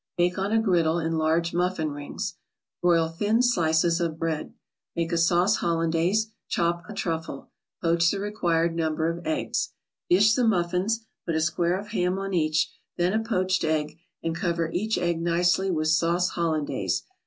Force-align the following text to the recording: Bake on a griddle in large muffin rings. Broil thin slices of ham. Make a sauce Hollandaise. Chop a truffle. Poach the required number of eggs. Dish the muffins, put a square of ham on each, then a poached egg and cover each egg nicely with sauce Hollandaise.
Bake 0.17 0.39
on 0.39 0.51
a 0.51 0.59
griddle 0.59 0.97
in 0.97 1.19
large 1.19 1.53
muffin 1.53 1.91
rings. 1.91 2.33
Broil 2.81 3.07
thin 3.07 3.43
slices 3.43 4.01
of 4.01 4.17
ham. 4.19 4.55
Make 4.95 5.11
a 5.11 5.17
sauce 5.19 5.57
Hollandaise. 5.57 6.31
Chop 6.49 6.81
a 6.89 6.93
truffle. 6.95 7.51
Poach 7.83 8.09
the 8.09 8.19
required 8.19 8.75
number 8.75 9.07
of 9.11 9.23
eggs. 9.27 9.73
Dish 10.09 10.33
the 10.33 10.43
muffins, 10.43 11.05
put 11.27 11.35
a 11.35 11.39
square 11.39 11.77
of 11.77 11.89
ham 11.89 12.17
on 12.17 12.33
each, 12.33 12.71
then 12.97 13.13
a 13.13 13.23
poached 13.23 13.63
egg 13.63 13.99
and 14.23 14.35
cover 14.35 14.71
each 14.71 14.97
egg 14.97 15.21
nicely 15.21 15.69
with 15.69 15.89
sauce 15.89 16.29
Hollandaise. 16.29 17.03